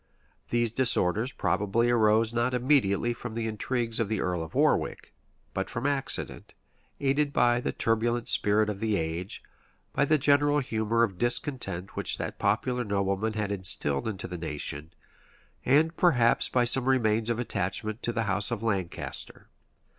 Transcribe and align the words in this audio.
These 0.49 0.71
disorders 0.71 1.31
probably 1.31 1.91
arose 1.91 2.33
not 2.33 2.55
immediately 2.55 3.13
from 3.13 3.35
the 3.35 3.45
intrigues 3.45 3.99
of 3.99 4.09
the 4.09 4.19
earl 4.19 4.41
of 4.41 4.55
Warwick, 4.55 5.13
but 5.53 5.69
from 5.69 5.85
accident, 5.85 6.55
aided 6.99 7.31
by 7.31 7.61
the 7.61 7.71
turbulent 7.71 8.27
spirit 8.27 8.67
of 8.67 8.79
the 8.79 8.95
age, 8.97 9.43
by 9.93 10.05
the 10.05 10.17
general 10.17 10.57
humor 10.57 11.03
of 11.03 11.19
discontent 11.19 11.95
which 11.95 12.17
that 12.17 12.39
popular 12.39 12.83
nobleman 12.83 13.33
had 13.33 13.51
instilled 13.51 14.07
into 14.07 14.27
the 14.27 14.39
nation, 14.39 14.91
and 15.65 15.95
perhaps 15.97 16.49
by 16.49 16.63
some 16.63 16.85
remains 16.85 17.29
of 17.29 17.37
attachment 17.37 18.01
to 18.01 18.11
the 18.11 18.23
house 18.23 18.49
of 18.49 18.63
Lancaster. 18.63 19.49